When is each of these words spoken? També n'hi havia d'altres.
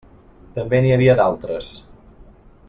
També 0.55 0.79
n'hi 0.85 0.93
havia 0.95 1.17
d'altres. 1.21 1.71